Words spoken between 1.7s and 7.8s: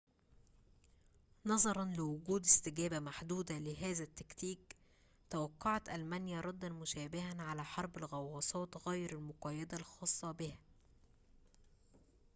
لوجود استجابة محدودة لهذا التكتيك توقعت ألمانيا رداً مشابهاً على